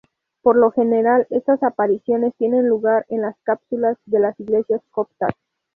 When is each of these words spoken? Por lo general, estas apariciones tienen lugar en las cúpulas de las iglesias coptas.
Por 0.41 0.55
lo 0.55 0.71
general, 0.71 1.27
estas 1.29 1.61
apariciones 1.61 2.33
tienen 2.39 2.67
lugar 2.67 3.05
en 3.09 3.21
las 3.21 3.35
cúpulas 3.45 3.99
de 4.07 4.19
las 4.19 4.39
iglesias 4.39 4.81
coptas. 4.89 5.29